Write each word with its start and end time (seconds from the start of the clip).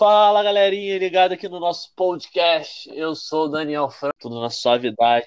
Fala 0.00 0.42
galerinha, 0.42 0.96
ligado 0.96 1.32
aqui 1.32 1.46
no 1.46 1.60
nosso 1.60 1.92
podcast. 1.94 2.88
Eu 2.94 3.14
sou 3.14 3.44
o 3.44 3.48
Daniel 3.48 3.90
Franco, 3.90 4.16
tudo 4.18 4.40
na 4.40 4.48
suavidade. 4.48 5.26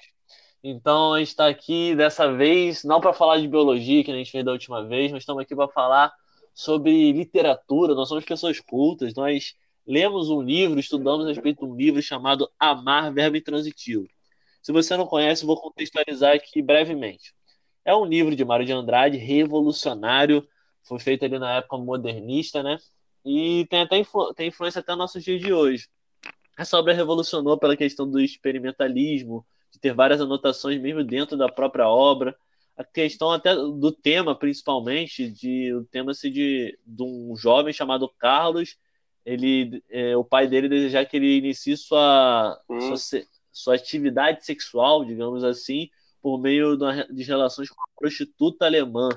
Então 0.64 1.14
a 1.14 1.20
gente 1.20 1.28
está 1.28 1.46
aqui 1.46 1.94
dessa 1.94 2.32
vez, 2.32 2.82
não 2.82 3.00
para 3.00 3.12
falar 3.12 3.38
de 3.38 3.46
biologia, 3.46 4.02
que 4.02 4.10
a 4.10 4.16
gente 4.16 4.32
fez 4.32 4.44
da 4.44 4.50
última 4.50 4.84
vez, 4.84 5.12
mas 5.12 5.22
estamos 5.22 5.40
aqui 5.40 5.54
para 5.54 5.68
falar 5.68 6.12
sobre 6.52 7.12
literatura. 7.12 7.94
Nós 7.94 8.08
somos 8.08 8.24
pessoas 8.24 8.58
cultas, 8.58 9.14
nós 9.14 9.54
lemos 9.86 10.28
um 10.28 10.42
livro, 10.42 10.80
estudamos 10.80 11.24
a 11.24 11.28
respeito 11.28 11.64
de 11.64 11.70
um 11.70 11.76
livro 11.76 12.02
chamado 12.02 12.50
Amar, 12.58 13.14
Verbo 13.14 13.36
Intransitivo. 13.36 14.08
Se 14.60 14.72
você 14.72 14.96
não 14.96 15.06
conhece, 15.06 15.46
vou 15.46 15.56
contextualizar 15.56 16.34
aqui 16.34 16.60
brevemente. 16.60 17.32
É 17.84 17.94
um 17.94 18.04
livro 18.04 18.34
de 18.34 18.44
Mário 18.44 18.66
de 18.66 18.72
Andrade, 18.72 19.18
revolucionário, 19.18 20.44
foi 20.82 20.98
feito 20.98 21.24
ali 21.24 21.38
na 21.38 21.58
época 21.58 21.78
modernista, 21.78 22.60
né? 22.60 22.76
E 23.24 23.66
tem 23.70 23.80
até 23.82 23.98
influ 23.98 24.34
tem 24.34 24.48
influência 24.48 24.80
até 24.80 24.92
no 24.92 24.98
nosso 24.98 25.20
dia 25.20 25.38
de 25.38 25.52
hoje. 25.52 25.88
Essa 26.58 26.78
obra 26.78 26.92
revolucionou 26.92 27.58
pela 27.58 27.76
questão 27.76 28.08
do 28.08 28.20
experimentalismo, 28.20 29.44
de 29.70 29.78
ter 29.80 29.92
várias 29.92 30.20
anotações 30.20 30.80
mesmo 30.80 31.02
dentro 31.02 31.36
da 31.36 31.48
própria 31.48 31.88
obra. 31.88 32.36
A 32.76 32.84
questão 32.84 33.30
até 33.30 33.54
do 33.54 33.92
tema, 33.92 34.36
principalmente, 34.36 35.28
de 35.28 35.72
o 35.74 35.84
tema 35.84 36.12
se 36.12 36.30
de, 36.30 36.78
de 36.84 37.02
um 37.02 37.34
jovem 37.36 37.72
chamado 37.72 38.08
Carlos, 38.08 38.76
ele, 39.24 39.82
é, 39.88 40.16
o 40.16 40.24
pai 40.24 40.46
dele 40.46 40.68
desejar 40.68 41.06
que 41.06 41.16
ele 41.16 41.38
inicie 41.38 41.76
sua, 41.76 42.60
sua, 42.66 43.20
sua, 43.50 43.74
atividade 43.74 44.44
sexual, 44.44 45.04
digamos 45.04 45.42
assim, 45.42 45.88
por 46.20 46.38
meio 46.38 46.76
de 47.10 47.22
relações 47.22 47.70
com 47.70 47.76
uma 47.76 47.88
prostituta 47.96 48.66
alemã. 48.66 49.08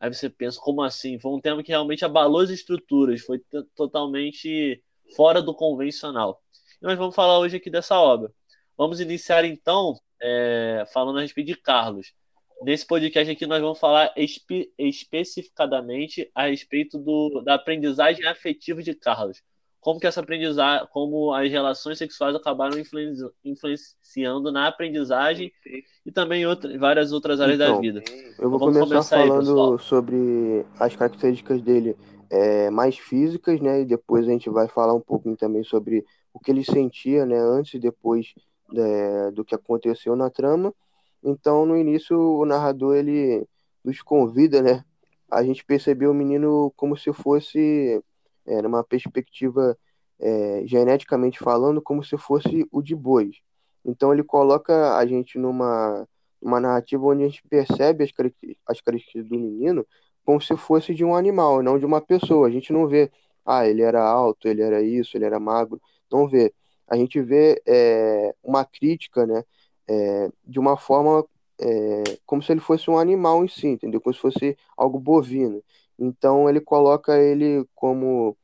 Aí 0.00 0.12
você 0.12 0.30
pensa, 0.30 0.60
como 0.60 0.82
assim? 0.82 1.18
Foi 1.18 1.32
um 1.32 1.40
tema 1.40 1.62
que 1.62 1.70
realmente 1.70 2.04
abalou 2.04 2.40
as 2.40 2.50
estruturas, 2.50 3.20
foi 3.20 3.40
totalmente 3.74 4.82
fora 5.16 5.42
do 5.42 5.54
convencional. 5.54 6.40
E 6.80 6.86
nós 6.86 6.96
vamos 6.96 7.14
falar 7.14 7.38
hoje 7.38 7.56
aqui 7.56 7.68
dessa 7.68 7.98
obra. 7.98 8.32
Vamos 8.76 9.00
iniciar 9.00 9.44
então 9.44 9.98
é, 10.22 10.84
falando 10.92 11.18
a 11.18 11.22
respeito 11.22 11.48
de 11.48 11.56
Carlos. 11.56 12.12
Nesse 12.62 12.86
podcast 12.86 13.30
aqui 13.32 13.46
nós 13.46 13.60
vamos 13.60 13.78
falar 13.78 14.12
espe 14.16 14.72
especificadamente 14.78 16.30
a 16.34 16.46
respeito 16.46 16.98
do, 16.98 17.40
da 17.44 17.54
aprendizagem 17.54 18.26
afetiva 18.26 18.82
de 18.82 18.94
Carlos 18.94 19.42
como 19.80 20.00
que 20.00 20.06
essa 20.06 20.20
aprendizagem, 20.20 20.86
como 20.92 21.32
as 21.32 21.50
relações 21.50 21.98
sexuais 21.98 22.34
acabaram 22.34 22.76
influenciando 23.44 24.50
na 24.50 24.66
aprendizagem 24.66 25.52
e 26.04 26.10
também 26.10 26.42
em 26.42 26.46
outra, 26.46 26.76
várias 26.78 27.12
outras 27.12 27.40
áreas 27.40 27.60
então, 27.60 27.74
da 27.74 27.80
vida. 27.80 28.02
Eu 28.38 28.50
vou 28.50 28.58
começar, 28.58 28.86
começar, 28.86 29.16
falando 29.18 29.72
aí, 29.72 29.78
sobre 29.78 30.66
as 30.78 30.96
características 30.96 31.62
dele 31.62 31.96
é, 32.30 32.70
mais 32.70 32.98
físicas, 32.98 33.60
né? 33.60 33.82
E 33.82 33.84
depois 33.84 34.26
a 34.26 34.30
gente 34.30 34.50
vai 34.50 34.68
falar 34.68 34.94
um 34.94 35.00
pouquinho 35.00 35.36
também 35.36 35.62
sobre 35.62 36.04
o 36.32 36.40
que 36.40 36.50
ele 36.50 36.64
sentia, 36.64 37.24
né? 37.24 37.38
Antes 37.38 37.74
e 37.74 37.78
depois 37.78 38.34
é, 38.74 39.30
do 39.30 39.44
que 39.44 39.54
aconteceu 39.54 40.14
na 40.16 40.28
trama. 40.28 40.74
Então, 41.22 41.64
no 41.64 41.76
início, 41.76 42.18
o 42.18 42.44
narrador 42.44 42.96
ele 42.96 43.46
nos 43.84 44.02
convida, 44.02 44.60
né? 44.60 44.84
A 45.30 45.42
gente 45.42 45.64
percebeu 45.64 46.10
o 46.10 46.14
menino 46.14 46.72
como 46.76 46.96
se 46.96 47.12
fosse 47.12 48.02
é, 48.48 48.62
numa 48.62 48.82
perspectiva 48.82 49.78
é, 50.18 50.62
geneticamente 50.66 51.38
falando, 51.38 51.80
como 51.82 52.02
se 52.02 52.16
fosse 52.16 52.66
o 52.72 52.82
de 52.82 52.94
bois. 52.96 53.36
Então 53.84 54.12
ele 54.12 54.22
coloca 54.24 54.96
a 54.96 55.06
gente 55.06 55.38
numa, 55.38 56.06
uma 56.40 56.60
narrativa 56.60 57.04
onde 57.04 57.24
a 57.24 57.28
gente 57.28 57.42
percebe 57.48 58.04
as, 58.04 58.10
as 58.66 58.80
características 58.80 59.28
do 59.28 59.38
menino 59.38 59.86
como 60.24 60.40
se 60.42 60.54
fosse 60.58 60.94
de 60.94 61.04
um 61.04 61.14
animal, 61.14 61.62
não 61.62 61.78
de 61.78 61.86
uma 61.86 62.02
pessoa. 62.02 62.48
A 62.48 62.50
gente 62.50 62.70
não 62.70 62.86
vê, 62.86 63.10
ah, 63.46 63.66
ele 63.66 63.80
era 63.80 64.02
alto, 64.02 64.46
ele 64.46 64.60
era 64.60 64.82
isso, 64.82 65.16
ele 65.16 65.24
era 65.24 65.40
magro. 65.40 65.80
Não 66.12 66.28
vê. 66.28 66.52
A 66.86 66.96
gente 66.96 67.18
vê 67.22 67.62
é, 67.66 68.34
uma 68.42 68.62
crítica, 68.64 69.26
né, 69.26 69.42
é, 69.88 70.30
de 70.44 70.58
uma 70.58 70.76
forma 70.76 71.24
é, 71.58 72.02
como 72.26 72.42
se 72.42 72.52
ele 72.52 72.60
fosse 72.60 72.90
um 72.90 72.98
animal 72.98 73.44
em 73.44 73.48
si, 73.48 73.68
entendeu? 73.68 74.00
Como 74.00 74.14
se 74.14 74.20
fosse 74.20 74.56
algo 74.76 74.98
bovino. 74.98 75.62
Então 75.98 76.48
ele 76.48 76.60
coloca 76.60 77.18
ele 77.18 77.66
como 77.74 78.36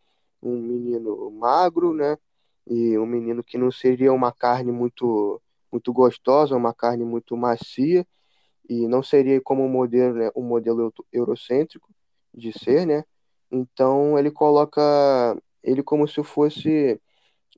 um 0.43 0.57
menino 0.61 1.31
magro, 1.33 1.95
né? 1.95 2.17
E 2.67 2.99
um 2.99 3.07
menino 3.07 3.45
que 3.45 3.59
não 3.59 3.71
seria 3.71 4.13
uma 4.13 4.33
carne 4.33 4.73
muito 4.73 5.41
muito 5.73 5.93
gostosa, 5.93 6.57
uma 6.57 6.73
carne 6.75 7.05
muito 7.05 7.37
macia 7.37 8.07
e 8.69 8.87
não 8.89 9.03
seria 9.03 9.41
como 9.41 9.65
um 9.65 9.69
modelo, 9.69 10.15
né, 10.17 10.31
um 10.37 10.43
modelo 10.43 10.93
eurocêntrico 11.13 11.89
de 12.33 12.53
ser, 12.53 12.87
né? 12.87 13.05
Então 13.51 14.19
ele 14.19 14.31
coloca 14.31 14.81
ele 15.63 15.83
como 15.83 16.07
se 16.09 16.23
fosse 16.23 17.01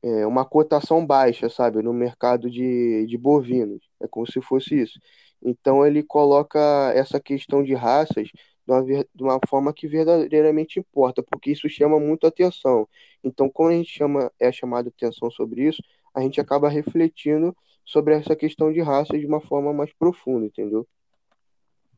é, 0.03 0.27
uma 0.27 0.45
cotação 0.45 1.05
baixa, 1.07 1.49
sabe, 1.49 1.83
no 1.83 1.93
mercado 1.93 2.51
de, 2.51 3.07
de 3.07 3.19
bovinos. 3.19 3.83
É 4.01 4.09
como 4.09 4.27
se 4.31 4.41
fosse 4.41 4.81
isso. 4.83 4.99
Então 5.43 5.87
ele 5.87 6.03
coloca 6.03 6.59
essa 6.95 7.21
questão 7.21 7.63
de 7.63 7.75
raças 7.75 8.29
de 8.67 9.23
uma, 9.23 9.39
forma 9.49 9.73
que 9.73 9.87
verdadeiramente 9.87 10.81
importa, 10.81 11.23
porque 11.23 11.53
isso 11.53 11.69
chama 11.69 12.01
muito 12.01 12.27
atenção. 12.27 12.89
Então, 13.23 13.49
quando 13.49 13.71
a 13.71 13.77
gente 13.77 13.91
chama, 13.91 14.33
é 14.41 14.51
chamado 14.51 14.89
atenção 14.89 15.31
sobre 15.31 15.63
isso, 15.63 15.83
a 16.15 16.21
gente 16.21 16.41
acaba 16.41 16.69
refletindo 16.69 17.57
sobre 17.85 18.15
essa 18.15 18.35
questão 18.35 18.73
de 18.73 18.81
raça 18.81 19.17
de 19.17 19.25
uma 19.27 19.41
forma 19.41 19.73
mais 19.73 19.93
profunda, 19.93 20.47
entendeu? 20.47 20.87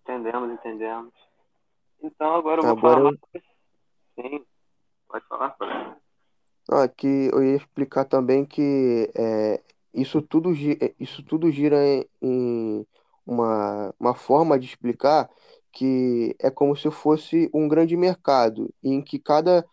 Entendemos, 0.03 0.51
entendemos. 0.53 1.15
Então, 2.03 2.35
agora 2.35 2.61
eu 2.61 2.65
vou 2.65 2.79
agora 2.79 2.95
falar. 2.97 3.43
Sim, 4.15 4.45
pode 5.09 5.27
falar, 5.27 5.51
pode. 5.51 5.97
Ah, 6.71 6.87
que 6.87 7.31
eu 7.33 7.43
ia 7.43 7.57
explicar 7.57 8.05
também 8.05 8.45
que 8.45 9.11
é, 9.17 9.63
isso, 9.95 10.21
tudo, 10.21 10.53
isso 11.01 11.23
tudo 11.23 11.51
gira 11.51 11.79
em 12.21 12.87
uma, 13.27 13.95
uma 13.99 14.15
forma 14.15 14.59
de 14.59 14.67
explicar 14.67 15.31
que 15.73 16.35
é 16.41 16.51
como 16.51 16.77
se 16.77 16.91
fosse 16.91 17.51
um 17.53 17.69
grande 17.69 17.97
mercado, 17.97 18.73
em 18.83 19.03
que 19.03 19.19
cada, 19.19 19.65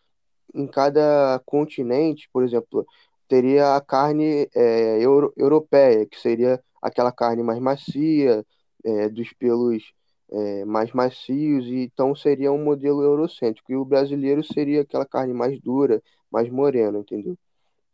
em 0.53 0.67
cada 0.67 1.41
continente, 1.45 2.29
por 2.31 2.44
exemplo, 2.44 2.85
teria 3.28 3.75
a 3.75 3.81
carne 3.81 4.47
é, 4.56 5.03
euro, 5.03 5.33
europeia, 5.35 6.06
que 6.06 6.19
seria 6.19 6.61
aquela 6.81 7.11
carne 7.11 7.41
mais 7.44 7.59
macia, 7.59 8.45
é, 8.83 9.09
dos 9.09 9.33
pelos 9.33 9.83
é, 10.31 10.66
mais 10.66 10.91
macios, 10.91 11.66
e 11.66 11.83
então 11.83 12.16
seria 12.16 12.51
um 12.51 12.63
modelo 12.63 13.01
eurocêntrico. 13.01 13.72
E 13.72 13.75
o 13.75 13.85
brasileiro 13.85 14.44
seria 14.44 14.81
aquela 14.81 15.06
carne 15.06 15.33
mais 15.33 15.59
dura, 15.59 16.01
mais 16.31 16.50
morena, 16.50 17.00
entendeu? 17.00 17.38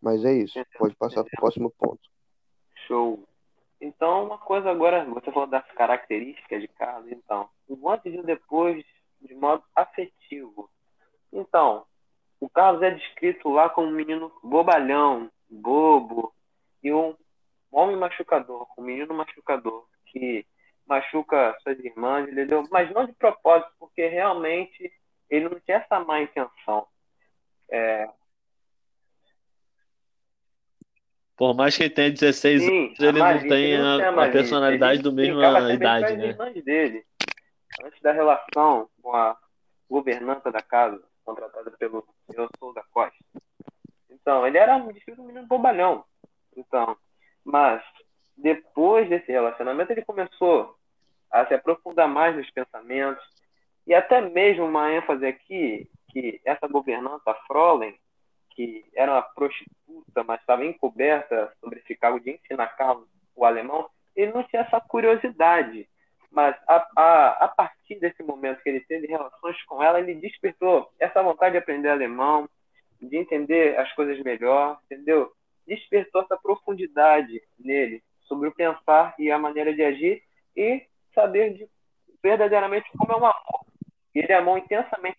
Mas 0.01 0.25
é 0.25 0.33
isso. 0.33 0.59
Pode 0.78 0.95
passar 0.95 1.23
para 1.23 1.38
o 1.38 1.39
próximo 1.39 1.72
ponto. 1.78 2.01
Show. 2.88 3.23
Então, 3.79 4.25
uma 4.25 4.38
coisa 4.38 4.69
agora, 4.69 5.06
você 5.06 5.31
falou 5.31 5.47
das 5.47 5.66
características 5.72 6.62
de 6.62 6.68
Carlos, 6.68 7.12
então, 7.12 7.50
o 7.72 7.90
antes 7.90 8.14
e 8.14 8.18
o 8.18 8.24
depois 8.24 8.84
de 9.22 9.34
modo 9.36 9.64
afetivo. 9.76 10.70
Então, 11.32 11.86
o 12.40 12.50
Carlos 12.50 12.82
é 12.82 12.92
descrito 12.92 13.50
lá 13.50 13.70
como 13.70 13.88
um 13.88 13.96
menino 13.96 14.32
bobalhão, 14.44 15.32
bobo, 15.50 16.34
e 16.84 16.92
um 16.92 17.16
homem 17.72 17.96
machucador, 17.96 18.68
um 18.78 18.81
menino 18.81 19.14
machucador, 19.14 19.86
que 20.08 20.46
machuca 20.86 21.56
suas 21.62 21.80
irmãs, 21.80 22.28
entendeu? 22.28 22.68
Mas 22.70 22.92
não 22.92 23.06
de 23.06 23.14
propósito, 23.14 23.72
porque 23.80 24.08
realmente 24.08 24.92
ele 25.30 25.48
não 25.48 25.60
tinha 25.62 25.78
essa 25.78 26.00
má 26.00 26.22
intenção. 26.22 26.88
É, 27.70 28.10
Por 31.42 31.56
mais 31.56 31.76
que 31.76 31.81
ele 31.81 31.90
tenha 31.90 32.12
16 32.12 32.62
Sim, 32.62 32.86
anos, 32.86 33.00
ele 33.00 33.18
não 33.18 33.40
tem 33.40 33.76
a, 33.76 34.10
a, 34.10 34.30
personalidade 34.30 35.02
do 35.02 35.12
mesmo 35.12 35.42
idade, 35.74 36.16
né? 36.16 36.36
Dele, 36.64 37.04
antes 37.84 38.02
da 38.02 38.12
relação 38.12 38.90
com 39.02 39.16
a 39.16 39.38
governanta 39.90 40.52
da 40.52 40.62
casa, 40.62 41.02
contratada 41.24 41.72
pelo 41.72 42.06
senhor 42.30 42.50
Souza 42.57 42.83
Costa. 42.92 43.24
Então, 44.10 44.45
ele 44.45 44.57
era 44.57 44.75
um 44.75 44.92
discípulo 44.92 45.28
menino 45.28 45.48
bobalhão. 45.48 46.04
Então, 46.56 46.95
mas 47.44 47.83
depois 48.38 49.10
desse 49.10 49.31
relacionamento, 49.31 49.92
ele 49.92 50.06
começou 50.06 50.75
a 51.31 51.45
se 51.45 51.54
aprofundar 51.54 52.07
mais 52.07 52.36
nos 52.36 52.50
pensamentos 52.51 53.24
e 53.88 53.94
até 53.94 54.22
mesmo 54.22 54.66
uma 54.66 54.92
ênfase 54.92 55.25
aqui 55.25 55.89
que 56.10 56.42
essa 56.45 56.68
governanta, 56.68 57.33
Frolen, 57.48 57.98
que 58.51 58.86
era 58.94 59.13
uma 59.13 59.22
prostituta, 59.22 60.24
mas 60.25 60.42
estava 60.42 60.66
encoberta 60.66 61.51
sobre 61.60 61.80
esse 61.80 61.95
cargo 61.95 62.19
de 62.19 62.31
ensinar 62.31 62.68
Carlos 62.75 63.07
o 63.36 63.45
alemão, 63.45 63.89
ele 64.16 64.33
não 64.33 64.44
tinha 64.44 64.62
essa 64.62 64.80
curiosidade. 64.81 65.88
Mas 66.31 66.56
a, 66.68 66.88
a, 66.95 67.45
a 67.45 67.48
partir 67.50 68.00
desse 68.00 68.24
momento 68.24 68.62
que 68.63 68.69
ele 68.69 68.80
teve 68.81 69.06
relações 69.07 69.62
com 69.63 69.83
ela, 69.83 70.00
ele 70.00 70.16
despertou 70.16 70.89
essa 70.98 71.22
vontade 71.22 71.54
de 71.54 71.57
aprender 71.57 71.89
alemão, 71.89 72.50
de 73.01 73.18
entender 73.18 73.78
as 73.78 73.92
coisas 73.94 74.18
melhor, 74.24 74.80
entendeu? 74.86 75.31
Despertou 75.68 76.22
essa 76.22 76.38
profundidade 76.38 77.42
nele 77.60 78.01
sobre 78.22 78.48
o 78.48 78.56
pensar 78.56 79.13
e 79.19 79.30
a 79.30 79.38
maneira 79.38 79.74
de 79.74 79.83
agir 79.83 80.24
e 80.56 80.86
saber 81.13 81.54
de 81.54 81.69
verdadeiramente 82.24 82.89
como 82.98 83.12
é 83.12 83.16
um 83.16 83.25
amor. 83.25 83.66
Ele 84.13 84.31
amou 84.33 84.57
intensamente 84.57 85.18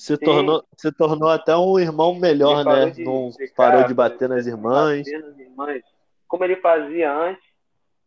se 0.00 0.16
tornou, 0.16 0.64
se 0.78 0.90
tornou 0.92 1.28
até 1.28 1.54
um 1.54 1.78
irmão 1.78 2.14
melhor, 2.14 2.64
né? 2.64 2.88
De, 2.88 3.04
Não 3.04 3.30
parou 3.54 3.84
de 3.84 3.92
bater 3.92 4.30
nas 4.30 4.46
irmãs. 4.46 5.04
Bater 5.04 5.20
nas 5.20 5.38
irmãs, 5.38 5.82
como 6.26 6.42
ele 6.42 6.56
fazia 6.56 7.12
antes, 7.12 7.44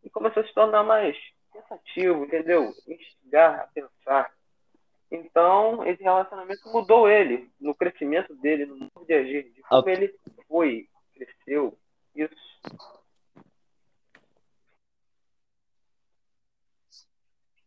e 0.04 0.10
começou 0.10 0.42
a 0.42 0.46
se 0.46 0.54
tornar 0.54 0.84
mais 0.84 1.16
pensativo, 1.52 2.24
entendeu? 2.24 2.72
Instigar 2.86 3.60
a 3.60 3.66
pensar. 3.68 4.32
Então, 5.10 5.84
esse 5.86 6.02
relacionamento 6.02 6.68
mudou 6.70 7.08
ele, 7.08 7.48
no 7.60 7.74
crescimento 7.74 8.34
dele, 8.36 8.66
no 8.66 8.76
modo 8.76 9.06
de 9.06 9.14
agir, 9.14 9.52
de 9.52 9.62
como 9.62 9.88
ele 9.88 10.14
foi, 10.48 10.88
cresceu. 11.14 11.78
Isso. 12.14 12.34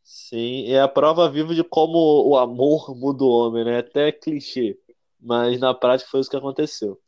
Sim, 0.03 0.69
é 0.73 0.81
a 0.81 0.87
prova 0.87 1.29
viva 1.29 1.55
de 1.55 1.63
como 1.63 2.27
o 2.27 2.37
amor 2.37 2.93
muda 2.95 3.23
o 3.23 3.29
homem, 3.29 3.63
né? 3.63 3.79
Até 3.79 4.11
clichê, 4.11 4.77
mas 5.19 5.59
na 5.59 5.73
prática 5.73 6.09
foi 6.09 6.19
isso 6.19 6.29
que 6.29 6.35
aconteceu. 6.35 6.99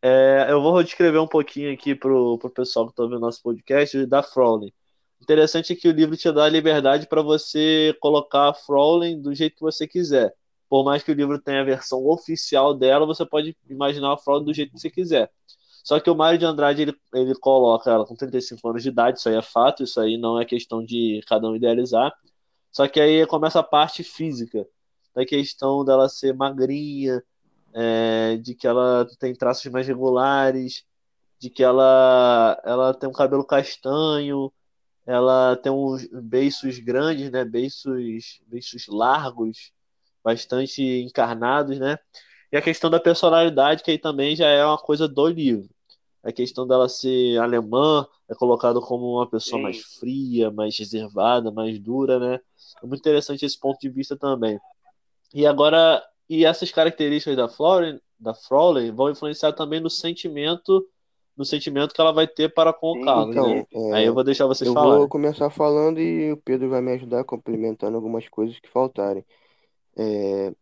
É, 0.00 0.46
eu 0.48 0.62
vou 0.62 0.82
descrever 0.82 1.18
um 1.18 1.26
pouquinho 1.26 1.72
aqui 1.72 1.94
pro, 1.94 2.38
pro 2.38 2.50
pessoal 2.50 2.86
que 2.86 2.92
está 2.92 3.02
ouvindo 3.02 3.20
nosso 3.20 3.42
podcast 3.42 4.06
da 4.06 4.22
Frowley. 4.22 4.72
Interessante 5.20 5.72
é 5.72 5.76
que 5.76 5.88
o 5.88 5.92
livro 5.92 6.16
te 6.16 6.30
dá 6.30 6.44
a 6.44 6.48
liberdade 6.48 7.08
para 7.08 7.20
você 7.20 7.96
colocar 8.00 8.50
a 8.50 8.54
Frowley 8.54 9.16
do 9.16 9.34
jeito 9.34 9.56
que 9.56 9.62
você 9.62 9.86
quiser. 9.86 10.32
Por 10.68 10.84
mais 10.84 11.02
que 11.02 11.10
o 11.10 11.14
livro 11.14 11.40
tenha 11.40 11.62
a 11.62 11.64
versão 11.64 12.06
oficial 12.06 12.74
dela, 12.74 13.06
você 13.06 13.26
pode 13.26 13.56
imaginar 13.68 14.12
a 14.12 14.18
Frowley 14.18 14.44
do 14.44 14.54
jeito 14.54 14.72
que 14.72 14.78
você 14.78 14.90
quiser. 14.90 15.30
Só 15.82 15.98
que 15.98 16.10
o 16.10 16.14
Mário 16.14 16.38
de 16.38 16.44
Andrade 16.44 16.82
ele, 16.82 16.94
ele 17.14 17.34
coloca 17.34 17.90
ela 17.90 18.04
com 18.06 18.14
35 18.14 18.68
anos 18.68 18.82
de 18.82 18.90
idade, 18.90 19.18
isso 19.18 19.28
aí 19.28 19.36
é 19.36 19.42
fato, 19.42 19.82
isso 19.82 20.00
aí 20.00 20.16
não 20.18 20.40
é 20.40 20.44
questão 20.44 20.84
de 20.84 21.20
cada 21.26 21.48
um 21.48 21.56
idealizar. 21.56 22.12
Só 22.70 22.86
que 22.86 23.00
aí 23.00 23.26
começa 23.26 23.58
a 23.60 23.62
parte 23.62 24.04
física, 24.04 24.66
da 25.14 25.24
questão 25.24 25.84
dela 25.84 26.08
ser 26.08 26.34
magrinha, 26.34 27.22
é, 27.74 28.36
de 28.36 28.54
que 28.54 28.66
ela 28.66 29.06
tem 29.18 29.34
traços 29.34 29.70
mais 29.70 29.86
regulares, 29.86 30.84
de 31.38 31.50
que 31.50 31.62
ela, 31.62 32.60
ela 32.64 32.94
tem 32.94 33.08
um 33.08 33.12
cabelo 33.12 33.44
castanho, 33.44 34.52
ela 35.06 35.56
tem 35.56 35.72
uns 35.72 36.06
beiços 36.06 36.78
grandes, 36.78 37.30
né? 37.30 37.44
Beiços, 37.44 38.40
beiços 38.46 38.86
largos, 38.88 39.72
bastante 40.22 40.82
encarnados, 40.82 41.78
né? 41.78 41.98
E 42.52 42.56
a 42.56 42.62
questão 42.62 42.90
da 42.90 42.98
personalidade, 42.98 43.82
que 43.82 43.90
aí 43.90 43.98
também 43.98 44.34
já 44.34 44.48
é 44.48 44.64
uma 44.64 44.78
coisa 44.78 45.06
do 45.06 45.26
livro. 45.26 45.68
A 46.22 46.32
questão 46.32 46.66
dela 46.66 46.88
ser 46.88 47.38
alemã 47.38 48.06
é 48.28 48.34
colocado 48.34 48.80
como 48.80 49.14
uma 49.14 49.26
pessoa 49.28 49.58
Sim. 49.58 49.62
mais 49.62 49.82
fria, 49.98 50.50
mais 50.50 50.76
reservada, 50.78 51.50
mais 51.50 51.78
dura, 51.78 52.18
né? 52.18 52.40
É 52.82 52.86
muito 52.86 53.00
interessante 53.00 53.44
esse 53.44 53.58
ponto 53.58 53.78
de 53.80 53.88
vista 53.88 54.16
também. 54.16 54.58
E 55.32 55.46
agora, 55.46 56.02
e 56.28 56.44
essas 56.44 56.70
características 56.70 57.36
da 57.36 57.48
Florence, 57.48 58.02
da 58.18 58.34
Froley 58.34 58.90
vão 58.90 59.10
influenciar 59.10 59.52
também 59.52 59.80
no 59.80 59.90
sentimento 59.90 60.86
no 61.38 61.44
sentimento 61.44 61.94
que 61.94 62.00
ela 62.00 62.12
vai 62.12 62.26
ter 62.26 62.52
para 62.52 62.72
com 62.72 62.90
o 62.90 63.04
Carlos. 63.04 63.30
Então, 63.30 63.48
né? 63.48 63.64
é, 63.72 63.92
Aí 63.92 64.06
eu 64.06 64.12
vou 64.12 64.24
deixar 64.24 64.46
vocês 64.46 64.68
falar. 64.72 64.94
Eu 64.94 64.98
vou 64.98 65.08
começar 65.08 65.48
falando 65.50 66.00
e 66.00 66.32
o 66.32 66.36
Pedro 66.36 66.68
vai 66.68 66.82
me 66.82 66.92
ajudar 66.94 67.22
complementando 67.22 67.96
algumas 67.96 68.28
coisas 68.28 68.58
que 68.58 68.68
faltarem. 68.68 69.24
É, 69.96 70.52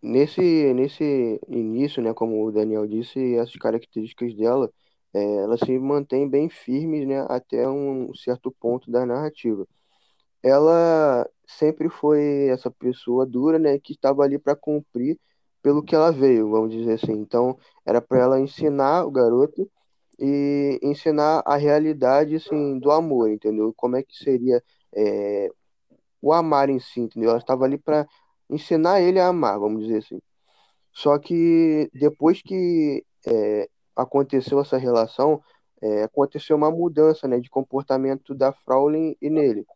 nesse, 0.00 0.72
nesse 0.74 1.40
início, 1.48 2.00
né, 2.00 2.14
como 2.14 2.46
o 2.46 2.52
Daniel 2.52 2.86
disse, 2.86 3.34
essas 3.34 3.56
características 3.56 4.32
dela, 4.36 4.70
é, 5.12 5.36
ela 5.38 5.56
se 5.56 5.76
mantém 5.76 6.28
bem 6.28 6.48
firmes 6.48 7.04
né, 7.04 7.26
até 7.28 7.68
um 7.68 8.14
certo 8.14 8.54
ponto 8.60 8.88
da 8.92 9.04
narrativa. 9.04 9.66
Ela 10.40 11.28
sempre 11.58 11.88
foi 11.88 12.48
essa 12.48 12.70
pessoa 12.70 13.26
dura, 13.26 13.58
né, 13.58 13.78
que 13.78 13.92
estava 13.92 14.22
ali 14.22 14.38
para 14.38 14.56
cumprir 14.56 15.18
pelo 15.62 15.82
que 15.82 15.94
ela 15.94 16.10
veio, 16.12 16.50
vamos 16.50 16.70
dizer 16.70 16.94
assim. 16.94 17.12
Então, 17.12 17.58
era 17.86 18.00
para 18.00 18.18
ela 18.20 18.40
ensinar 18.40 19.04
o 19.04 19.10
garoto 19.10 19.70
e 20.18 20.78
ensinar 20.82 21.42
a 21.46 21.56
realidade 21.56 22.36
assim, 22.36 22.78
do 22.78 22.90
amor, 22.90 23.30
entendeu? 23.30 23.72
Como 23.76 23.96
é 23.96 24.02
que 24.02 24.16
seria 24.16 24.62
é, 24.94 25.50
o 26.22 26.32
amar 26.32 26.68
em 26.70 26.78
si, 26.78 27.00
entendeu? 27.00 27.30
Ela 27.30 27.38
estava 27.38 27.64
ali 27.64 27.78
para 27.78 28.06
ensinar 28.48 29.00
ele 29.00 29.18
a 29.20 29.28
amar, 29.28 29.58
vamos 29.58 29.82
dizer 29.84 29.98
assim. 29.98 30.20
Só 30.92 31.18
que 31.18 31.90
depois 31.94 32.42
que 32.42 33.04
é, 33.26 33.68
aconteceu 33.96 34.60
essa 34.60 34.76
relação, 34.76 35.42
é, 35.82 36.02
aconteceu 36.04 36.56
uma 36.56 36.70
mudança 36.70 37.26
né, 37.28 37.40
de 37.40 37.48
comportamento 37.50 38.34
da 38.34 38.52
Fraulein 38.52 39.16
e 39.20 39.30
nele. 39.30 39.66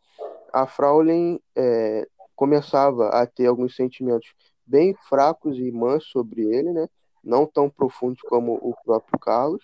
A 0.55 0.69
Fraulein 0.69 1.41
é, 1.57 2.07
começava 2.37 3.09
a 3.09 3.27
ter 3.27 3.47
alguns 3.47 3.75
sentimentos 3.75 4.33
bem 4.65 4.95
fracos 5.09 5.59
e 5.59 5.73
mansos 5.73 6.11
sobre 6.11 6.43
ele, 6.43 6.73
né? 6.73 6.87
não 7.25 7.45
tão 7.45 7.69
profundos 7.69 8.21
como 8.23 8.55
o 8.55 8.73
próprio 8.85 9.19
Carlos, 9.19 9.63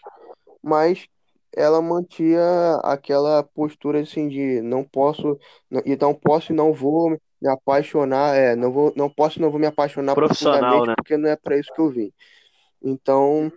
mas 0.61 1.07
ela 1.55 1.81
mantinha 1.81 2.77
aquela 2.83 3.43
postura 3.43 4.01
assim 4.01 4.29
de 4.29 4.61
não 4.63 4.83
posso, 4.83 5.39
então 5.87 6.13
posso 6.13 6.53
e 6.53 6.55
não 6.55 6.73
vou 6.73 7.11
me 7.11 7.49
apaixonar, 7.49 8.37
é, 8.37 8.57
não 8.57 8.73
vou, 8.73 8.93
não 8.97 9.09
posso 9.09 9.39
e 9.39 9.43
não 9.43 9.51
vou 9.51 9.61
me 9.61 9.67
apaixonar 9.67 10.15
profundamente 10.15 10.89
né? 10.89 10.95
porque 10.97 11.17
não 11.17 11.29
é 11.29 11.37
para 11.37 11.57
isso 11.57 11.73
que 11.73 11.81
eu 11.81 11.89
vim. 11.89 12.13
Então, 12.83 13.53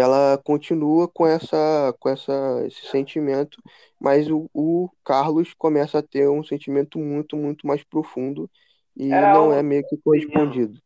ela 0.00 0.40
continua 0.42 1.06
com 1.06 1.26
essa 1.26 1.94
com 1.98 2.08
essa 2.08 2.64
esse 2.66 2.86
sentimento, 2.86 3.62
mas 4.00 4.30
o, 4.30 4.48
o 4.54 4.88
Carlos 5.04 5.54
começa 5.54 5.98
a 5.98 6.02
ter 6.02 6.28
um 6.28 6.42
sentimento 6.42 6.98
muito 6.98 7.36
muito 7.36 7.66
mais 7.66 7.82
profundo 7.84 8.50
e 8.96 9.12
era 9.12 9.32
não 9.32 9.52
é 9.52 9.62
meio 9.62 9.86
que 9.86 9.96
correspondido. 9.98 10.80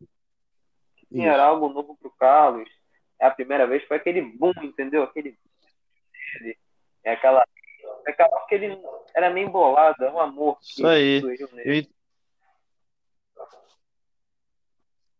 Sim, 1.13 1.25
era 1.25 1.45
algo 1.45 1.69
novo 1.69 1.97
pro 1.97 2.11
Carlos 2.11 2.69
é 3.25 3.27
a 3.27 3.31
primeira 3.31 3.67
vez, 3.67 3.83
foi 3.85 3.97
aquele 3.97 4.21
boom, 4.21 4.53
entendeu? 4.63 5.03
Aquele. 5.03 5.37
É 7.03 7.13
aquela. 7.13 7.45
É 8.07 8.11
aquela 8.11 8.41
que 8.47 8.55
ele 8.55 8.79
era 9.15 9.31
meio 9.31 9.49
embolado, 9.49 10.05
é 10.05 10.11
um 10.11 10.21
amor. 10.21 10.59
Isso 10.63 10.87
aí. 10.87 11.23
Eu... 11.65 11.87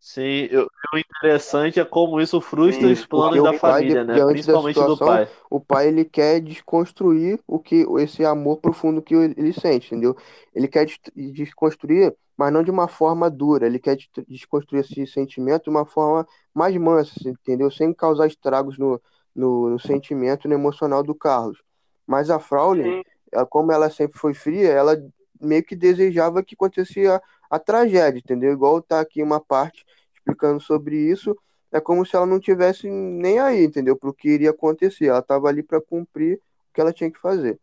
Sim, 0.07 0.49
eu, 0.51 0.69
o 0.93 0.99
interessante 0.99 1.81
é 1.81 1.85
como 1.85 2.21
isso 2.21 2.39
frustra 2.39 2.89
Sim, 2.89 2.93
os 2.93 3.07
planos 3.07 3.43
da 3.43 3.55
família, 3.55 4.05
né? 4.05 4.23
Principalmente 4.27 4.75
situação, 4.75 4.97
do 4.97 4.99
pai. 4.99 5.29
O 5.49 5.59
pai 5.59 5.89
ele 5.89 6.05
quer 6.05 6.43
desconstruir 6.43 7.41
o 7.47 7.59
que 7.59 7.87
esse 8.01 8.23
amor 8.23 8.59
profundo 8.59 9.01
que 9.01 9.15
ele 9.15 9.55
sente, 9.55 9.87
entendeu? 9.87 10.15
Ele 10.55 10.69
quer 10.69 10.87
desconstruir 11.17 12.15
mas 12.37 12.53
não 12.53 12.63
de 12.63 12.71
uma 12.71 12.87
forma 12.87 13.31
dura. 13.31 13.65
Ele 13.67 13.79
quer 13.79 13.97
desconstruir 14.29 14.81
esse 14.81 15.07
sentimento 15.07 15.65
de 15.65 15.71
uma 15.71 15.87
forma 15.87 16.27
mais 16.53 16.77
mansa, 16.77 17.13
entendeu? 17.27 17.71
Sem 17.71 17.95
causar 17.95 18.27
estragos 18.27 18.77
no, 18.77 19.01
no, 19.35 19.71
no 19.71 19.79
sentimento 19.79 20.47
no 20.47 20.55
emocional 20.55 21.03
do 21.03 21.15
Carlos. 21.15 21.63
Mas 22.07 22.29
a 22.29 22.39
Fraulein, 22.39 23.03
como 23.49 23.73
ela 23.73 23.89
sempre 23.89 24.19
foi 24.19 24.35
fria, 24.35 24.69
ela 24.69 25.03
meio 25.41 25.65
que 25.65 25.77
desejava 25.77 26.43
que 26.43 26.55
acontecesse 26.55 27.07
a, 27.07 27.21
a 27.51 27.59
tragédia, 27.59 28.19
entendeu? 28.19 28.53
Igual 28.53 28.83
tá 28.83 29.01
aqui 29.01 29.23
uma 29.23 29.41
parte 29.41 29.85
explicando 30.25 30.61
sobre 30.61 30.97
isso, 30.97 31.37
é 31.71 31.81
como 31.81 32.07
se 32.07 32.17
ela 32.17 32.27
não 32.27 32.41
tivesse 32.41 32.89
nem 32.89 33.39
aí, 33.39 33.65
entendeu? 33.65 33.97
Para 33.97 34.09
o 34.09 34.15
que 34.15 34.29
iria 34.29 34.51
acontecer. 34.51 35.07
Ela 35.07 35.19
estava 35.19 35.49
ali 35.49 35.63
para 35.63 35.81
cumprir 35.81 36.37
o 36.37 36.73
que 36.73 36.81
ela 36.81 36.93
tinha 36.93 37.11
que 37.11 37.21
fazer. 37.21 37.59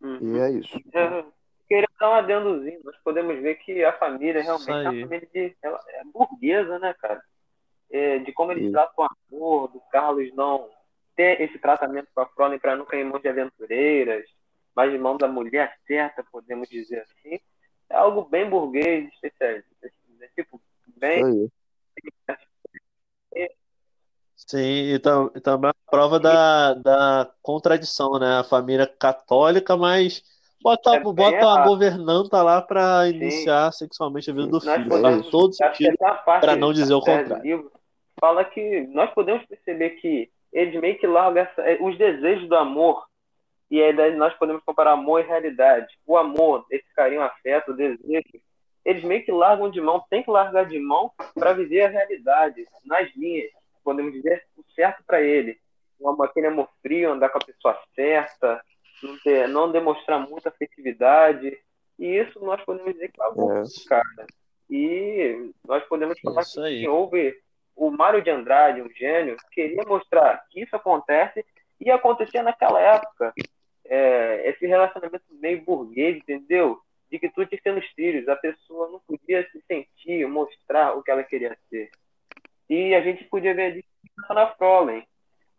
Uhum. 0.00 0.36
E 0.36 0.40
é 0.40 0.50
isso. 0.50 0.80
É, 0.92 1.24
queria 1.68 1.88
dar 2.00 2.10
um 2.10 2.14
adendozinho. 2.14 2.80
Nós 2.84 2.96
podemos 3.04 3.40
ver 3.40 3.56
que 3.56 3.84
a 3.84 3.92
família 3.92 4.42
realmente 4.42 4.70
é 4.70 4.74
uma 4.74 4.84
família 4.84 5.28
de, 5.32 5.56
ela 5.62 5.80
é 5.88 6.02
burguesa, 6.04 6.78
né, 6.78 6.94
cara? 7.00 7.22
É, 7.90 8.18
de 8.18 8.32
como 8.32 8.50
eles 8.52 8.72
tratam 8.72 9.04
o 9.04 9.36
amor, 9.38 9.68
do 9.68 9.80
Carlos 9.92 10.34
não 10.34 10.68
ter 11.14 11.40
esse 11.40 11.58
tratamento 11.58 12.08
com 12.14 12.20
a 12.20 12.26
Frolin 12.26 12.58
para 12.58 12.76
nunca 12.76 12.96
ir 12.96 13.02
em 13.02 13.04
mãos 13.04 13.22
de 13.22 13.28
aventureiras, 13.28 14.24
mas 14.74 14.90
de 14.90 14.98
mão 14.98 15.16
da 15.16 15.28
mulher 15.28 15.74
certa, 15.86 16.24
podemos 16.30 16.68
dizer 16.68 17.00
assim. 17.00 17.38
É 17.88 17.96
algo 17.96 18.24
bem 18.24 18.48
burguês, 18.48 19.08
especialista. 19.12 19.68
Bem. 21.22 21.50
Sim, 24.36 24.94
e, 24.94 24.98
tam, 25.00 25.30
e 25.34 25.40
também 25.40 25.70
a 25.70 25.90
prova 25.90 26.20
da, 26.20 26.74
da 26.74 27.30
contradição, 27.42 28.18
né? 28.18 28.38
A 28.38 28.44
família 28.44 28.86
católica, 28.86 29.76
mas 29.76 30.22
Bota, 30.62 30.96
é 30.96 31.00
bota 31.00 31.48
a 31.48 31.64
governanta 31.64 32.42
lá 32.42 32.60
para 32.60 33.08
iniciar 33.08 33.70
sexualmente 33.72 34.30
a 34.30 34.34
vida 34.34 34.48
do 34.48 34.60
filho. 34.60 35.00
Faz 35.00 35.30
todo 35.30 35.52
sentido 35.52 35.96
para 36.24 36.56
não 36.56 36.72
dizer 36.72 36.94
o 36.94 37.00
contrário. 37.00 37.70
Fala 38.18 38.44
que 38.44 38.80
nós 38.92 39.10
podemos 39.12 39.44
perceber 39.46 39.90
que 39.90 40.30
eles 40.52 40.80
meio 40.80 40.98
que 40.98 41.06
largam 41.06 41.46
é, 41.58 41.78
os 41.80 41.96
desejos 41.98 42.48
do 42.48 42.56
amor 42.56 43.04
e 43.70 43.82
aí 43.82 44.16
nós 44.16 44.34
podemos 44.34 44.62
comparar 44.64 44.92
amor 44.92 45.20
e 45.20 45.26
realidade. 45.26 45.86
O 46.06 46.16
amor, 46.16 46.64
esse 46.70 46.86
carinho, 46.94 47.22
afeto, 47.22 47.72
o 47.72 47.76
desejo, 47.76 48.22
eles 48.86 49.02
meio 49.02 49.24
que 49.24 49.32
largam 49.32 49.68
de 49.68 49.80
mão, 49.80 50.04
tem 50.08 50.22
que 50.22 50.30
largar 50.30 50.64
de 50.64 50.78
mão 50.78 51.10
para 51.34 51.52
viver 51.52 51.82
a 51.82 51.88
realidade, 51.88 52.64
nas 52.84 53.12
linhas, 53.16 53.50
podemos 53.82 54.12
dizer 54.12 54.44
o 54.56 54.62
certo 54.74 55.02
para 55.04 55.20
ele. 55.20 55.58
Um 56.00 56.08
amor, 56.08 56.26
aquele 56.26 56.46
amor 56.46 56.68
frio, 56.80 57.10
andar 57.10 57.30
com 57.30 57.38
a 57.38 57.44
pessoa 57.44 57.76
certa, 57.96 58.62
não, 59.02 59.18
ter, 59.18 59.48
não 59.48 59.72
demonstrar 59.72 60.20
muita 60.20 60.50
afetividade. 60.50 61.58
E 61.98 62.06
isso 62.06 62.38
nós 62.44 62.62
podemos 62.64 62.92
dizer 62.92 63.10
que 63.10 63.20
é 63.20 63.24
algo 63.24 63.52
é. 63.52 63.64
cara. 63.88 64.26
E 64.70 65.50
nós 65.66 65.82
podemos 65.86 66.20
falar 66.20 66.42
isso 66.42 66.60
que 66.60 66.66
aí. 66.66 66.86
houve 66.86 67.36
o 67.74 67.90
Mário 67.90 68.22
de 68.22 68.30
Andrade, 68.30 68.82
um 68.82 68.90
gênio, 68.90 69.36
queria 69.50 69.82
mostrar 69.84 70.44
que 70.48 70.62
isso 70.62 70.76
acontece 70.76 71.44
e 71.80 71.90
acontecia 71.90 72.42
naquela 72.42 72.80
época. 72.80 73.34
É, 73.84 74.48
esse 74.48 74.64
relacionamento 74.64 75.24
meio 75.30 75.62
burguês, 75.62 76.16
entendeu? 76.16 76.80
De 77.10 77.18
que 77.18 77.28
tudo 77.30 77.46
tinha 77.46 77.58
que 77.58 77.62
ser 77.62 77.74
nos 77.74 77.94
trilhos, 77.94 78.28
a 78.28 78.36
pessoa 78.36 78.90
não 78.90 79.00
podia 79.00 79.48
se 79.50 79.62
sentir, 79.66 80.26
mostrar 80.26 80.94
o 80.94 81.02
que 81.02 81.10
ela 81.10 81.22
queria 81.22 81.56
ser. 81.68 81.90
E 82.68 82.94
a 82.94 83.00
gente 83.00 83.24
podia 83.24 83.54
ver 83.54 83.76
isso 83.76 84.34
na 84.34 84.52
Frolen, 84.54 85.06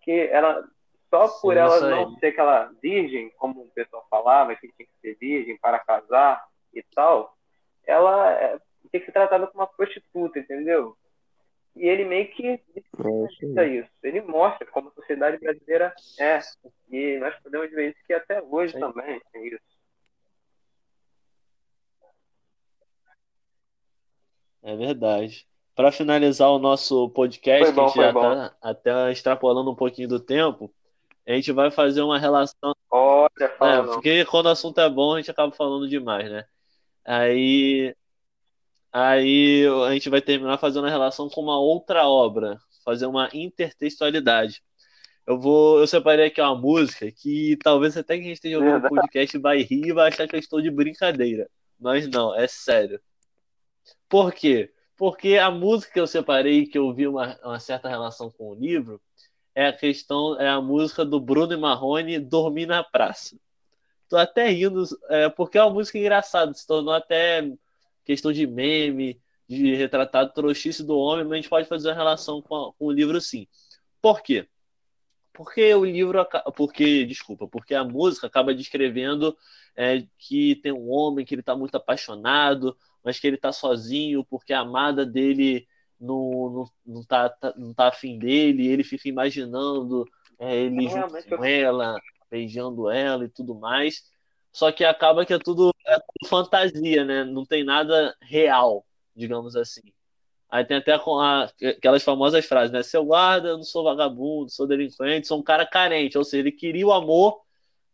que 0.02 0.12
ela, 0.12 0.68
só 1.10 1.28
por 1.40 1.54
Sim, 1.54 1.60
ela 1.60 1.90
não 1.90 2.18
ser 2.18 2.28
aquela 2.28 2.72
virgem, 2.82 3.30
como 3.38 3.62
o 3.62 3.72
pessoal 3.72 4.06
falava, 4.10 4.56
que 4.56 4.72
tinha 4.74 4.86
que 4.86 5.00
ser 5.02 5.18
virgem 5.20 5.58
para 5.58 5.80
casar 5.80 6.44
e 6.74 6.84
tal, 6.94 7.36
ela 7.86 8.34
é, 8.34 8.60
tem 8.92 9.00
que 9.00 9.06
ser 9.06 9.14
tratada 9.14 9.48
como 9.48 9.62
uma 9.62 9.68
prostituta, 9.68 10.40
entendeu? 10.40 10.98
E 11.76 11.88
ele 11.88 12.06
meio 12.06 12.28
que 12.30 12.48
é 12.48 13.68
isso. 13.68 13.90
Ele 14.04 14.22
mostra 14.22 14.66
como 14.68 14.90
a 14.90 14.94
sociedade 14.94 15.38
brasileira 15.38 15.94
é. 16.20 16.40
E 16.90 17.18
nós 17.20 17.36
podemos 17.42 17.70
ver 17.72 17.92
isso 17.92 18.00
que 18.06 18.14
até 18.14 18.42
hoje 18.42 18.74
Sim. 18.74 18.80
também 18.80 19.22
é 19.36 19.40
isso. 19.46 19.77
É 24.68 24.76
verdade. 24.76 25.48
Para 25.74 25.94
finalizar 25.94 26.50
o 26.50 26.60
nosso 26.60 27.10
podcast, 27.12 27.72
bom, 27.72 27.74
que 27.74 27.80
a 27.80 27.88
gente 27.88 27.96
já 27.96 28.10
está 28.10 28.58
até 28.62 29.12
extrapolando 29.12 29.72
um 29.72 29.76
pouquinho 29.76 30.10
do 30.10 30.20
tempo, 30.20 30.74
a 31.26 31.32
gente 31.32 31.54
vai 31.54 31.72
fazer 31.72 32.02
uma 32.02 32.20
relação. 32.20 32.76
Olha, 32.92 33.50
fala, 33.58 33.76
é, 33.76 33.84
porque 33.94 34.26
quando 34.26 34.48
o 34.48 34.50
assunto 34.50 34.82
é 34.82 34.90
bom, 34.90 35.14
a 35.14 35.18
gente 35.18 35.32
acaba 35.32 35.54
falando 35.54 35.88
demais, 35.88 36.30
né? 36.30 36.44
Aí 37.06 37.96
Aí 38.92 39.66
a 39.88 39.94
gente 39.94 40.10
vai 40.10 40.22
terminar 40.22 40.58
fazendo 40.58 40.88
a 40.88 40.90
relação 40.90 41.30
com 41.30 41.40
uma 41.40 41.58
outra 41.58 42.08
obra, 42.08 42.60
fazer 42.84 43.06
uma 43.06 43.30
intertextualidade. 43.34 44.62
Eu 45.26 45.40
vou, 45.40 45.80
eu 45.80 45.88
separei 45.88 46.26
aqui 46.26 46.42
uma 46.42 46.56
música 46.56 47.10
que 47.12 47.58
talvez 47.64 47.96
até 47.96 48.16
que 48.16 48.22
a 48.22 48.24
gente 48.24 48.34
esteja 48.34 48.58
ouvindo 48.58 48.86
o 48.86 48.90
podcast 48.90 49.38
vai 49.38 49.60
rir 49.62 49.88
e 49.88 49.94
vai 49.94 50.08
achar 50.08 50.28
que 50.28 50.36
eu 50.36 50.40
estou 50.40 50.62
de 50.62 50.72
brincadeira. 50.72 51.50
Mas 51.80 52.08
não, 52.08 52.36
é 52.36 52.48
sério. 52.48 53.00
Por 54.10 54.34
quê? 54.34 54.72
Porque 54.96 55.38
a 55.38 55.52
música 55.52 55.94
que 55.94 56.00
eu 56.00 56.08
separei, 56.08 56.66
que 56.66 56.78
eu 56.78 56.94
vi 56.94 57.08
uma, 57.08 57.38
uma 57.44 57.60
certa 57.60 57.88
relação 57.88 58.32
com 58.32 58.50
o 58.50 58.56
livro, 58.56 59.02
é 59.54 59.68
a 59.68 59.74
questão, 59.74 60.40
é 60.40 60.48
a 60.48 60.62
música 60.62 61.04
do 61.04 61.20
Bruno 61.20 61.54
e 61.54 61.58
Marrone, 61.58 62.20
Dormir 62.20 62.66
na 62.66 62.84
Praça. 62.84 63.38
Tô 64.10 64.18
até 64.18 64.50
rindo, 64.50 64.84
é, 65.10 65.30
porque 65.30 65.58
é 65.58 65.64
uma 65.64 65.74
música 65.74 65.98
engraçada, 65.98 66.54
se 66.54 66.66
tornou 66.66 66.94
até 66.94 67.52
questão 68.06 68.32
de 68.32 68.48
meme, 68.48 69.22
de 69.48 69.76
retratar 69.76 70.32
trouxice 70.32 70.84
do 70.84 70.98
homem, 70.98 71.26
mas 71.26 71.34
a 71.34 71.36
gente 71.38 71.50
pode 71.50 71.68
fazer 71.68 71.90
uma 71.90 71.96
relação 71.96 72.42
com, 72.42 72.56
a, 72.56 72.74
com 72.74 72.86
o 72.86 72.92
livro 72.92 73.20
sim. 73.20 73.48
Por 74.02 74.22
quê? 74.22 74.48
Porque 75.34 75.74
o 75.74 75.86
livro, 75.86 76.26
porque, 76.56 77.06
desculpa, 77.06 77.48
porque 77.48 77.76
a 77.76 77.84
música 77.84 78.28
acaba 78.28 78.56
descrevendo 78.56 79.38
é, 79.76 80.04
que 80.18 80.56
tem 80.56 80.72
um 80.72 80.90
homem 80.90 81.26
que 81.26 81.36
ele 81.36 81.42
está 81.42 81.56
muito 81.56 81.76
apaixonado, 81.76 82.76
mas 83.08 83.18
que 83.18 83.26
ele 83.26 83.38
está 83.38 83.54
sozinho 83.54 84.22
porque 84.26 84.52
a 84.52 84.60
amada 84.60 85.06
dele 85.06 85.66
não, 85.98 86.50
não, 86.50 86.70
não, 86.86 87.04
tá, 87.06 87.30
tá, 87.30 87.54
não 87.56 87.74
tá 87.74 87.88
afim 87.88 88.20
dele, 88.20 88.68
ele 88.68 88.84
fica 88.84 89.08
imaginando 89.08 90.06
é, 90.38 90.54
ele 90.58 90.90
junto 90.90 91.38
com 91.38 91.46
ela, 91.46 91.98
beijando 92.30 92.90
ela 92.90 93.24
e 93.24 93.30
tudo 93.30 93.56
mais. 93.56 94.04
Só 94.52 94.74
que 94.74 94.84
acaba 94.84 95.26
que 95.26 95.34
é 95.34 95.40
tudo, 95.40 95.74
é 95.86 95.96
tudo 95.96 96.28
fantasia, 96.28 97.06
né? 97.06 97.24
Não 97.24 97.46
tem 97.46 97.64
nada 97.64 98.14
real, 98.22 98.86
digamos 99.16 99.56
assim. 99.56 99.94
Aí 100.50 100.66
tem 100.66 100.76
até 100.76 100.94
a, 100.94 101.50
aquelas 101.78 102.04
famosas 102.04 102.46
frases, 102.46 102.74
né? 102.74 102.84
Seu 102.84 103.06
guarda, 103.06 103.48
eu 103.48 103.58
não 103.58 103.64
sou 103.64 103.86
vagabundo, 103.86 104.50
sou 104.50 104.68
delinquente, 104.68 105.28
sou 105.28 105.40
um 105.40 105.44
cara 105.44 105.66
carente. 105.66 106.18
Ou 106.18 106.26
seja, 106.26 106.42
ele 106.42 106.52
queria 106.52 106.86
o 106.86 106.92
amor 106.92 107.40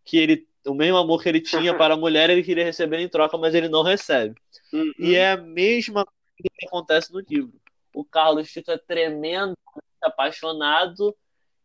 que 0.03 0.17
ele. 0.17 0.48
O 0.65 0.74
mesmo 0.74 0.98
amor 0.98 1.22
que 1.22 1.29
ele 1.29 1.41
tinha 1.41 1.74
para 1.77 1.93
a 1.93 1.98
mulher, 1.98 2.29
ele 2.29 2.43
queria 2.43 2.63
receber 2.63 3.00
em 3.00 3.10
troca, 3.10 3.38
mas 3.38 3.53
ele 3.53 3.67
não 3.67 3.84
recebe. 3.84 4.36
Uhum. 4.72 4.91
E 5.00 5.15
é 5.15 5.32
a 5.32 5.38
mesma 5.38 6.05
coisa 6.05 6.50
que 6.58 6.67
acontece 6.67 7.12
no 7.12 7.20
livro. 7.20 7.53
O 7.93 8.03
Carlos 8.03 8.50
fica 8.50 8.77
tremendo, 8.77 9.55
apaixonado, 10.01 11.15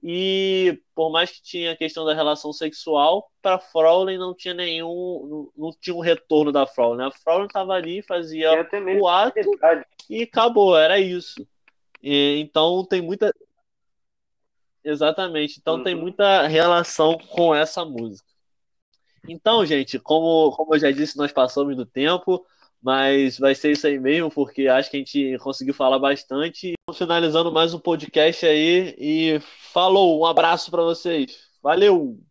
e 0.02 0.80
por 0.94 1.10
mais 1.10 1.30
que 1.30 1.42
tinha 1.42 1.72
a 1.72 1.76
questão 1.76 2.04
da 2.04 2.14
relação 2.14 2.52
sexual, 2.52 3.30
para 3.42 3.58
Fraulein 3.58 4.18
não 4.18 4.34
tinha 4.34 4.54
nenhum, 4.54 5.50
não, 5.56 5.66
não, 5.66 5.76
tinha 5.80 5.96
um 5.96 6.00
retorno 6.00 6.52
da 6.52 6.66
Fraulein. 6.66 7.06
A 7.06 7.10
Fraulein 7.10 7.46
estava 7.46 7.72
ali, 7.72 8.02
fazia 8.02 8.52
o 9.00 9.08
ato 9.08 9.40
e 10.08 10.22
acabou, 10.22 10.76
era 10.76 11.00
isso. 11.00 11.46
E, 12.00 12.38
então 12.38 12.84
tem 12.84 13.00
muita 13.00 13.34
Exatamente. 14.84 15.58
Então 15.60 15.76
uhum. 15.76 15.82
tem 15.82 15.94
muita 15.94 16.46
relação 16.46 17.18
com 17.18 17.54
essa 17.54 17.84
música. 17.84 18.28
Então, 19.28 19.64
gente, 19.64 19.98
como, 19.98 20.50
como 20.52 20.74
eu 20.74 20.78
já 20.78 20.90
disse, 20.90 21.16
nós 21.16 21.30
passamos 21.30 21.76
do 21.76 21.84
tempo. 21.86 22.44
Mas 22.80 23.38
vai 23.38 23.54
ser 23.56 23.72
isso 23.72 23.86
aí 23.88 23.98
mesmo, 23.98 24.30
porque 24.30 24.68
acho 24.68 24.88
que 24.88 24.96
a 24.96 25.00
gente 25.00 25.38
conseguiu 25.38 25.74
falar 25.74 25.98
bastante. 25.98 26.74
Finalizando 26.94 27.50
mais 27.50 27.74
um 27.74 27.78
podcast 27.78 28.46
aí 28.46 28.94
e 28.96 29.40
falou, 29.72 30.20
um 30.20 30.24
abraço 30.24 30.70
para 30.70 30.82
vocês. 30.82 31.36
Valeu! 31.60 32.27